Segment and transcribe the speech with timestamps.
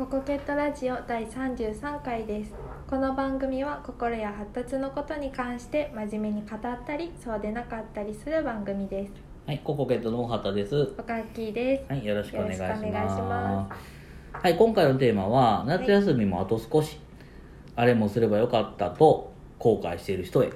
[0.00, 2.54] ココケットラジオ第33回です
[2.88, 9.12] この番組は心や発達のことに関して真面目に語ったりそうでなかったりする番組です
[9.46, 10.94] はい、ココケットの大畑です。
[10.96, 12.82] おかっきーですはい、よろしくお願いします。
[12.82, 13.76] よろしくお願いしま
[14.32, 16.98] はい、今回のテーマは、夏休みもあと少し、
[17.76, 20.50] あれもすればよかったと後悔している人へ、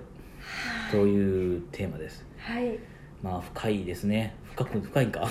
[0.91, 2.25] というテーマです。
[2.39, 2.79] はい
[3.23, 4.37] まあ、深いですね。
[4.55, 5.29] 深く、深いんか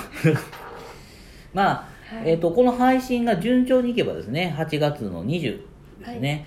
[1.51, 2.29] まあ、はい。
[2.31, 5.41] えっ、と、この配信が順調にいけばですね、8月の20
[5.99, 6.45] ですね、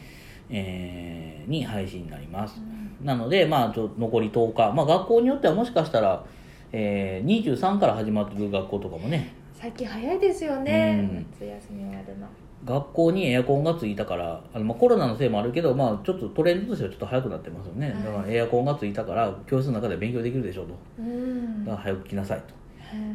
[0.50, 2.60] えーに配信になります。
[3.02, 6.24] なので、まあ、ちょ残り10日、まあ、学校によってはもしかしたら、
[6.72, 11.08] えー、23から始まってる学校とかもね、最近早いですよね。
[11.10, 11.26] うん。
[11.32, 12.26] 夏休み終わるの。
[12.64, 18.02] 学校にエアコンがついたからあの、まあ、コロナのせいもあるけど、まあ、ちょっとトレンドとしてはちょっと早くなってますよね、はい。
[18.02, 20.74] だからエアコンがついたから教室の中で勉強できるでしょうと。
[20.98, 21.64] うん。
[21.64, 22.44] だから早く来なさいと。
[22.44, 22.50] は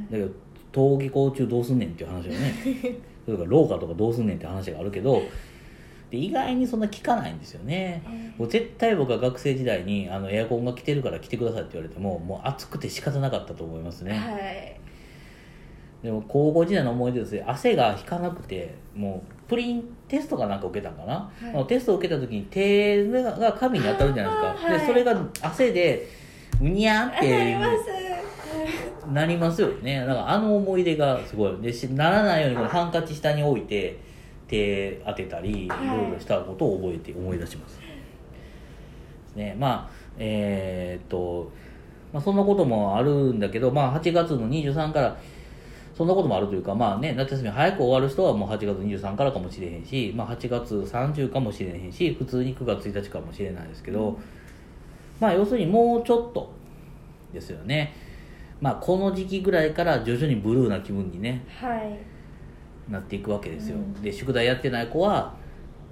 [0.09, 0.11] い。
[0.11, 0.31] だけど
[0.73, 2.53] 登下校中どうすんねんっていう話をね。
[3.25, 5.21] それから廊下とかどうすんねんって話があるけど
[6.09, 8.03] で意外にそんな聞かないんですよね。
[8.37, 14.75] もう絶対僕は学生時代にあのエアコンが来てるから来てくださいって言われてももう暑くて仕方なかったと思いますね、はい。
[16.03, 21.67] でも高校時代の思い出ですね汗が引かなくてもうプリンテストかなんか受けたんかな、はい。
[21.67, 24.79] テストを受けた時に手が紙に当たるじゃないですか、 はい。
[24.79, 26.07] でそれが汗で
[26.59, 28.00] うにゃーっあなりてます
[29.11, 29.99] なりますよね。
[29.99, 31.57] だからあの思い出がすごい。
[31.61, 33.99] でしならないようにこのハンカチ下に置いて
[34.47, 35.87] 手当てたりいはい。
[35.87, 37.83] ろいろしたことを覚えて思い出します、で
[39.33, 41.51] すねまあえーっと、
[42.11, 45.17] まあ、そんなこともあるんだけど、まあ、8月の23から
[45.95, 54.17] そんなこともあるというか、まあね、夏休み早く終わる人はもう8月23からかもしれへんし、まあ、8月30かもしれへんし普通に9月1日かもしれないですけど、
[55.19, 56.51] まあ要するにもうちょっと
[57.33, 57.93] ですよね、
[58.61, 61.97] まあ、この時期ぐらいから徐々にブルーな気分に、ね、はい。
[62.91, 63.93] なっていくわけですよ、うん。
[64.01, 65.33] で宿題やってない子は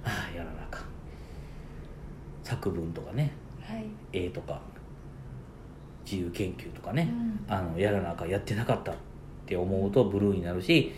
[0.04, 0.84] ああやらなあかん。
[2.44, 3.32] 作文とかね。
[3.60, 3.84] はい。
[4.12, 4.60] 絵とか。
[6.04, 7.08] 自由研究とかね、
[7.48, 7.52] うん。
[7.52, 8.94] あのやらなあかんやってなかったっ
[9.46, 10.92] て思うとブルーになるし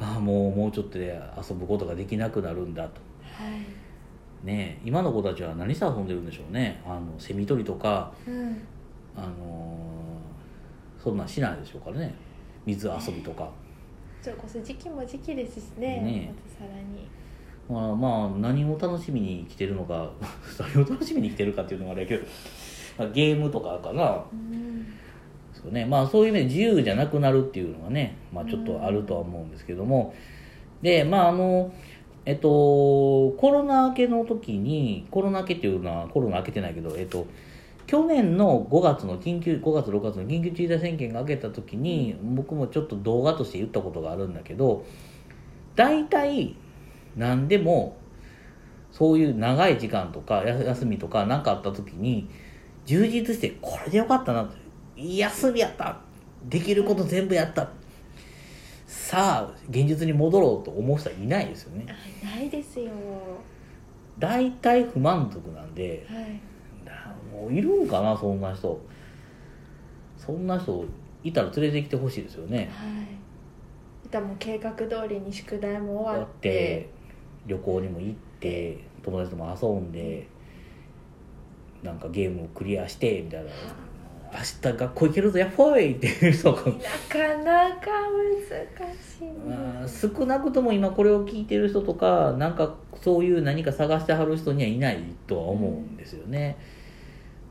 [0.00, 3.00] ああもうもうちょっとで遊ぶことができなくなるんだと。
[3.22, 4.46] はい。
[4.46, 6.80] ねえ今の子たちは何して遊んでるんでしょうね。
[6.86, 8.62] あのセミ取りとかうん。
[9.14, 10.17] あのー
[11.08, 12.14] そんなんしないでしょうからね。
[12.66, 13.48] 水遊びとか、
[14.20, 16.00] それこそ時期も時期ですしね。
[16.00, 17.08] ねまたさらに。
[17.66, 20.10] まあ、まあ何を楽しみに来てるのか。
[20.74, 22.26] 何を楽しみに来 てるかっていうのもあれやけど、
[22.98, 24.22] まあ、ゲームとかかな。
[24.30, 24.86] うん。
[25.54, 25.86] そうね。
[25.86, 30.12] まあそういう意味で自由じゃなくなるっていうのがね、まあ、ちょっとあるとは思うんですけども、
[30.82, 31.72] でまああの
[32.26, 37.26] えっとコロナ明けの時にコロナ明けっていうのはコロナ明けてないけどえっと
[37.88, 44.84] 去年の5月の緊急5月6月の緊急事態宣言が明けた時に僕もちょっと動画として言ったことがあるんだけど
[45.74, 46.54] 大体
[47.16, 47.96] 何でも
[48.92, 52.28] そういう長い時間とかや休みとか何かあった時に
[52.84, 55.98] 充実してこれでよかったなっていい休みやった。
[56.44, 57.70] できること全部やった。
[58.86, 61.86] さあ現実に戻ろうと思う人はいないですよね。
[61.88, 62.90] あないですよ。
[64.18, 66.47] 大体不満足なんではい
[67.50, 68.80] いるんかなそんな人。
[70.16, 70.84] そんな人
[71.24, 72.70] いたら連れてきてほしいですよね。
[72.72, 74.10] はい。
[74.10, 76.48] でも計画通りに宿題も終わって。
[76.48, 76.88] て
[77.46, 80.26] 旅行にも行って友達とも遊んで
[81.82, 83.50] なんかゲームをクリアしてみたいな。
[84.30, 86.58] 明日学校行けるぞやっほいっていう人が。
[86.58, 86.72] なか
[87.42, 87.86] なか
[88.48, 96.58] 難しいまあ少なくとも今これを聞いてる人とかなんかそういう何か探してはる人にはいないとは思うんですよね、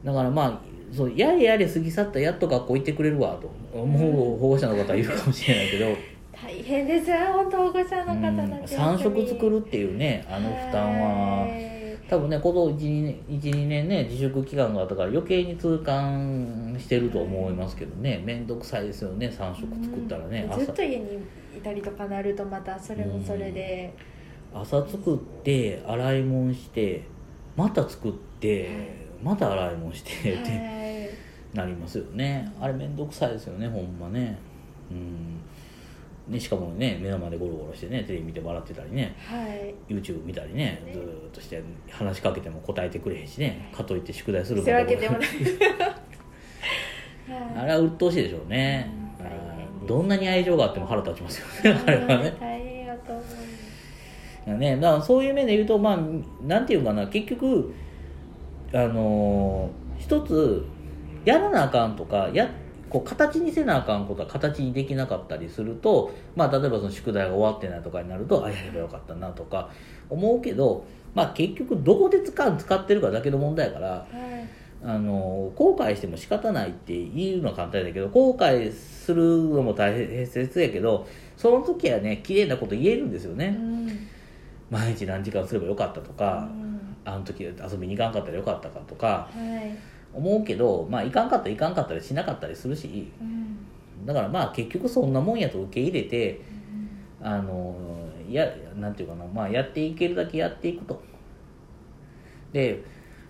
[0.07, 0.61] だからまあ
[0.95, 3.51] そうやれやれ過ぎ去ったらやっと学校行ってくれるわと。
[3.77, 5.85] 思う保護者の方はいるかもしれないけど、
[6.31, 11.47] 大変ですよ本当保護者の方うんたち3食作るっていうねあの負担は。
[12.09, 18.21] 多分ねこの12年ね自粛期間があったから余計に痛感してると思いますけどね。
[18.23, 21.17] 面倒くさいですよね3食作ったらね、ずっと家に
[21.57, 23.93] いたりとかなるとまたそれもそれで、
[24.53, 27.03] 朝作って洗い物して
[27.57, 31.09] また作ってまた洗い物してってはい
[31.53, 32.51] なりますよね。
[32.59, 34.37] あれ面倒くさいですよねほんまね。
[34.91, 35.41] うん。
[36.27, 39.15] ねしかもね目の前でゴロゴロしてねテレビ見て笑ってたりね。
[39.17, 39.73] はい。
[39.87, 43.71] YouTube 見たりねずーっとして話しかけても答えてくれへんしね。
[43.73, 45.27] かといって宿題するそういうわけでもない。
[47.57, 48.91] あれは鬱陶しいでしょうね。
[49.81, 49.87] うん。
[49.87, 52.35] どんなに愛情があっても腹立ちますよねあれはね。
[52.39, 53.23] 大変やと思う
[54.57, 55.99] ね、だからそういう面で言うとまあ
[56.41, 57.73] なんていうかな結局
[58.73, 60.63] あのー一つ
[61.25, 62.49] やらなあかんとかや
[62.89, 69.69] こう形にせなあかんことは形にできなかったりすると、まあ、例えばその宿題が終わってないとかになるとあやればよかったなとか
[70.09, 70.85] 思うけど、
[71.15, 74.07] まあ、結局どこで使う使ってるかだけの問題やからはい。
[74.85, 79.91] あの後悔しても仕方ないって言うのは簡単だけど後悔するのも大
[80.27, 84.07] 切やけどその時はね綺麗なこと言えるんですようね、ん。
[84.69, 86.66] 毎日何時間すればよかったとうか、ん
[87.07, 89.77] あの時遊びに行かんかったらよかったかとかはい。
[90.13, 94.05] 思うけどまあ行かんかったら行かんかったりしなかったりするしうん。
[94.05, 96.41] だからまあ結局そんなもんやと受け入れて
[97.21, 97.75] あの
[98.29, 98.45] や
[98.75, 101.01] なんていうかなまあやっていけるだけやっていくと。
[102.53, 102.83] で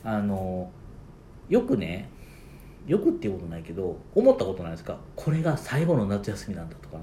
[0.04, 0.70] あの
[1.50, 2.10] よくね
[2.86, 4.98] よくっていうことないけど思ったことないですか？
[5.16, 6.98] これが最後の夏休みなんだとか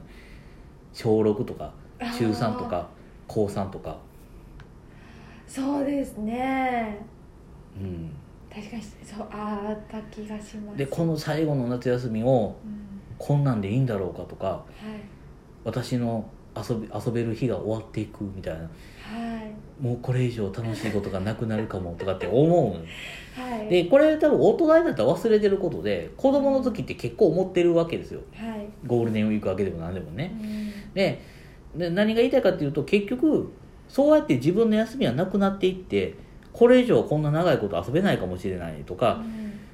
[0.92, 1.72] 小6とか
[2.16, 2.88] 中3とか
[3.26, 3.98] 高3とか
[5.54, 6.98] そうですね。
[7.80, 8.10] うん。
[8.52, 10.78] 確かにそうあった気がします。
[10.78, 13.00] でこの最後の夏休みをうん。
[13.16, 14.64] こんなんでいいんだろうかとかはい。
[15.62, 18.62] 私の遊び遊べる日が終わっていくみたいな。
[18.62, 18.66] は
[19.78, 19.80] い。
[19.80, 23.68] もうこれ以上楽しいことがなくなるかもとかって思うはい。
[23.68, 28.22] でこれ多分大人になったら忘れてることで子供の時って結構思ってるわけですよ。
[28.34, 28.68] はい。
[28.84, 30.94] ゴールデンウィーク明けでも何でもうねん。
[30.94, 31.22] で
[31.76, 33.52] で何が言いたいかっていうと結局
[33.88, 36.14] そうやって自分の休みはなくなっていって
[36.52, 39.22] これ以上こんな長いこと遊べないかもしれないとか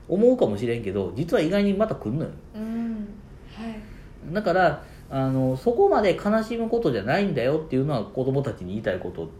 [0.09, 2.31] 思うかもしれんけど実は意外にまた来るのよ。
[2.55, 2.62] うん。
[2.62, 3.09] うん
[3.55, 4.35] はい。
[4.35, 9.31] だからあのそこまで悲しむことじゃないんだよっていうのは子供たちに言いたいこと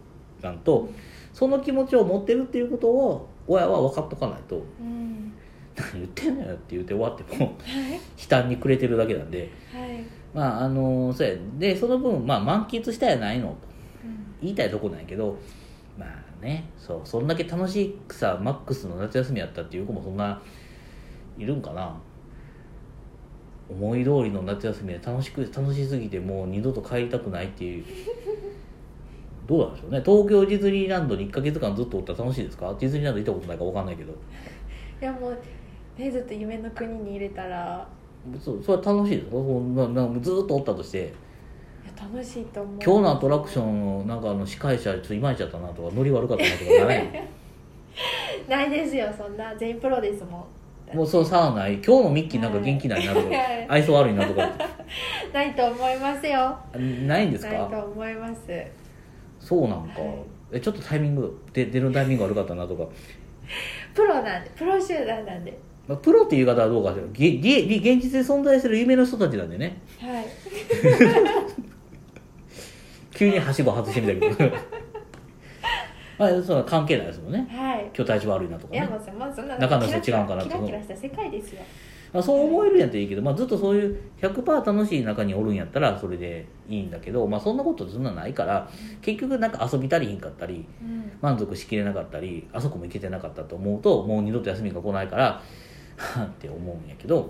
[0.41, 0.89] なんと
[1.33, 4.63] その気持ちを持ってるっていうことを親は分かっとかないと。
[4.79, 5.33] うん。
[5.75, 7.93] 何言ってんのよって言って終わってもはい。
[7.93, 9.49] 悲嘆にくれてるだけなんで。
[9.73, 10.05] はい。
[10.33, 11.35] まああのそうや。
[11.57, 13.55] でその分、まあ、満喫したやないのと。
[13.65, 13.70] うん
[14.41, 15.37] 言いたいとこなんやけど
[15.97, 20.41] まあねそうそんだけ楽しくさマックスの夏休みやったっていう子もそんな
[21.37, 21.95] いるんかな。
[23.69, 27.85] 思い通りの夏休みで楽しく楽しすぎてもう二度と帰りたくないっていう。
[29.47, 30.01] どうなんでしょうね。
[30.05, 32.75] 東京ディズニーランドに1ヶ月間ずっとおったら楽しいですか？
[32.79, 34.11] ディズニーランド行ったことないから分かんないけど。
[34.11, 34.15] い
[35.05, 35.37] やもう
[35.97, 37.87] ねずっと夢の国に入れたら。
[38.39, 41.13] そうそれは楽しいですななずっとおったとして
[41.99, 42.79] 楽しいと思う。
[42.83, 47.29] 今日のアトラクションのなんかあの司会者ちょっといまいちゃったなとかノリ悪かったなとかない
[48.49, 50.47] ないですよそんな全員プロですも
[50.93, 50.95] ん。
[50.95, 53.67] もうそうさあない今日のミッキーなんか元気ないなとか、はい。
[53.69, 54.49] 愛想悪いなとか。
[55.33, 56.57] ないと思いますよ。
[57.07, 58.41] ないんですないとか思います。
[59.39, 60.11] そうなんか、はい。
[60.53, 62.83] えちょっとタイミングで出るタイミング悪かったなとか、
[63.93, 65.57] プロなんでプロ集団なんで。
[65.87, 67.03] まあ、プロっていう言い方はどうかしら。
[67.13, 69.77] げげ現実で存在する夢の人たちなんでね。
[69.99, 70.25] はい
[73.21, 74.55] 急にはしご外してみたけど
[76.17, 77.47] まあそ関係ないですもんね。
[77.51, 77.81] はい。
[77.95, 78.79] 今日体調悪いなとかね。
[78.79, 79.11] いやもうそ
[79.43, 81.61] んな中の人違うんかなとキラキラした世界ですよ。
[82.13, 88.69] まあ、そう思えるんやったらいいけど、まあ、ずっとそういう100%楽しい中におるんやったらそれでいいんだけど、まあ、そんなことそんなないから
[89.01, 91.11] 結局なんか遊び足りひんかったりうん。
[91.21, 95.41] 満足しきれなかったりあそこも行けてなかったと思うともう二度と休みが来ないから
[96.23, 97.27] って思うんやけどはい。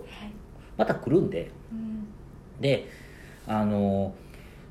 [0.77, 1.51] また来るんで。
[1.71, 2.07] うん。
[2.61, 2.87] で
[3.47, 4.13] あの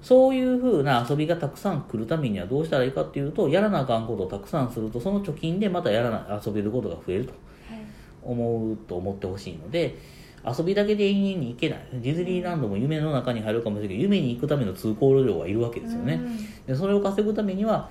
[0.03, 7.81] そういう風な遊びがたくさん来るためにはどうしたらいいかっていうとやらなあかんことをたくさんするとその貯金でまたやらな遊べることが増えるとはい。
[8.23, 9.99] 思うと思ってほしいので
[10.47, 11.87] 遊びだけで永遠に行けない。
[11.93, 16.15] ディズニーランドも夢の中に入るかもしれないけど夢に行くための通行料はいるわけですよね。
[16.15, 16.65] うん。
[16.67, 17.91] でそれを稼ぐためには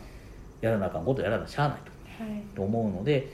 [0.61, 1.77] やらなあかんことやらなしゃあない
[2.17, 2.23] と。
[2.23, 2.41] はい。
[2.55, 3.31] と思うので、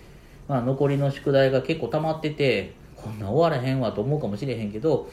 [0.49, 5.09] まあ、残りの宿題が結構溜まっててこんな終わらへんわと思うかもしれへんけど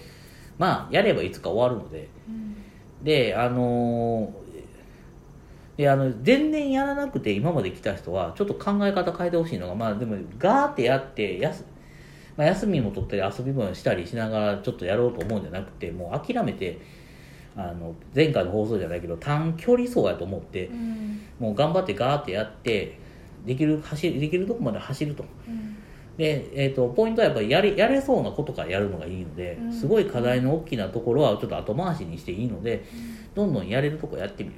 [0.59, 2.57] まあやればいつか終わるのでうん
[3.03, 4.43] であのー
[5.77, 11.65] であの全然やらなくて今まで来た人はちょっと考え方変えてほしいのがまあでもガーってやってやす、
[12.37, 16.79] まあ、休みも取ったり遊びもしたりしながらちょっとやろうと思うんじゃなくてもう諦めて
[17.57, 21.21] あの前回の放送じゃないけど短距離走やと思ってうん。
[21.39, 22.99] もう頑張ってガーってやって
[23.45, 25.25] できる走りできるとこまで走ると。
[25.49, 25.77] うん
[26.17, 29.73] で、えー、とポイントはやっぱりやれやれそうなことからやるのがいいので、うん。
[29.73, 32.85] すごい課題の大きなところはちょっと後回しにしていいので、
[33.35, 34.57] どんどんやれるとこやってみる。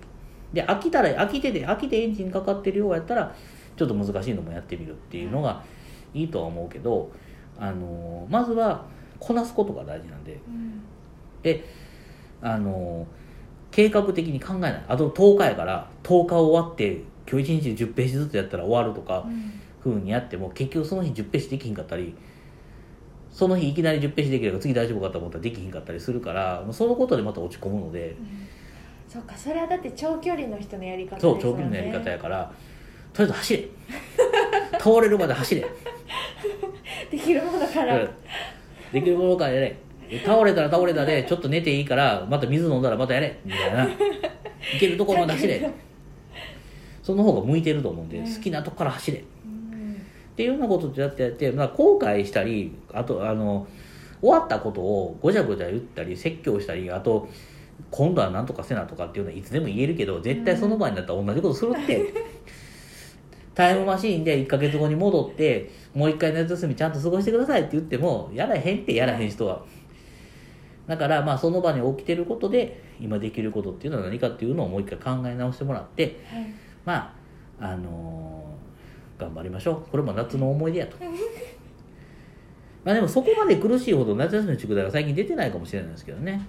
[0.53, 3.35] で飽きたら飽きてて飽きてエンジンかかってるようやったら
[3.77, 5.65] ちょっと難しいのもやってみるっていうのが
[6.13, 7.11] いいとは思うけど、
[7.59, 8.85] あのーまずは
[9.19, 10.41] こなすことが大事なんで。
[10.47, 10.83] うん。
[11.43, 11.65] で
[12.41, 13.25] あのー
[13.75, 14.85] 計画的に考えない。
[14.87, 19.27] あと10日やから10日終わって今日1日で10ページずつやったら終わるとか、
[19.85, 22.15] うん風にやっても結局その日10ページできひんかったり
[23.31, 28.17] その日いきなり10ページできれば次大丈夫かと思ったらできひんかったりするからそのことでまた落ち込むので。
[29.07, 32.51] そうかそれはだって長距離の人のやり方ですそう長距離のやり方やから
[33.13, 33.69] とりあえず走れ。
[34.79, 35.65] 倒れるまで走れ。
[37.11, 38.09] できるものから。
[38.93, 39.77] できるものからやれ。
[40.25, 43.39] 倒れたら倒れたでちょっと寝ていいからまた水飲んだらまたやれ。
[43.45, 43.85] みたいな。
[44.75, 45.71] いけるところまで走れ。
[47.05, 48.35] その方が向いてると思うんで、うん。
[48.35, 49.23] 好きなとこから走れ
[50.35, 53.67] っうんていうようなことってやってやって、まあ、後悔したりあとあの
[54.21, 57.29] 終わったことをごちゃごちゃ言ったり説教したりあと
[57.91, 62.13] 今度は何とかせなとかっていうのはいつでも言えるけど絶対その場になったら同じことするって、
[63.55, 69.63] タイムマシーンで1ヶ月後に戻ってもう一回夏休みちゃんと過ごしてくださいって言ってもやらへんってやらへん人は。
[70.87, 76.47] だからまあその場に起きてることで今できることっていうのは何かっていうのをもう一回考え直してもらってはい。
[76.85, 77.15] ま
[77.61, 78.44] ああのー
[79.25, 79.91] 頑張りましょう。
[79.91, 80.97] これも夏の思い出やと。
[82.85, 86.47] まあでもそこまで苦しいほど夏休みの宿題が最近出てないかもしれないですけどね。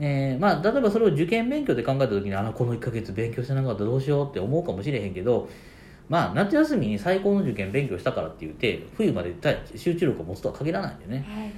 [0.00, 5.48] えーまあ、例えばそれを受験勉強で考えた時にあこの1ヶ月勉強してなかったらどうしようって思うかもしれへんけど
[6.08, 9.34] まあ夏休みに最高の受験勉強したからって言って冬まで
[9.74, 11.48] 集中力を持つとは限らないんでね、はい。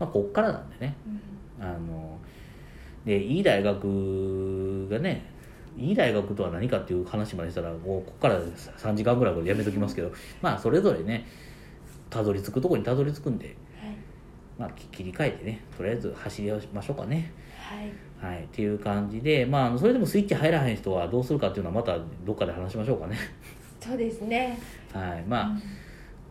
[0.00, 0.96] まあ、こっからなんでね。
[1.60, 1.66] うん。
[1.66, 2.18] あの
[3.04, 5.33] でいい大学がね
[5.76, 11.26] いい大学とは何かっていう話までしたらもうここから3時間ぐらいでやめときますけどまあそれぞれね
[12.10, 13.96] たどり着くとこにたどり着くんで、はい。
[14.56, 17.32] まあ、き切り替えてねとりあえず走りましょうかね。
[17.58, 17.92] はい。
[18.24, 23.16] はい、っていう感じで、まあそれでもスイッチ入らへん人はどうするかっていうのはまたどっかで話しましょうかね。
[23.80, 24.58] そうですね。
[24.92, 25.58] はい、ま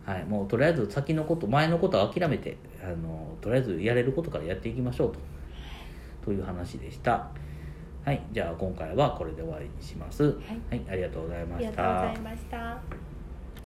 [0.06, 5.20] あ、はい、もうとりあえず先のこと、前のことは諦めて、あの、とりあえずやれることからやっていきましょうと。
[6.24, 7.28] という話でした。
[8.04, 10.24] はい、じゃあ今回はこれで終わりにします。
[10.24, 10.30] は
[10.76, 12.18] い、ありがとうございあましりがとうござたい。
[12.18, 12.82] ました